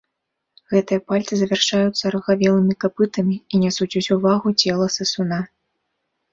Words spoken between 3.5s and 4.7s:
і нясуць усю вагу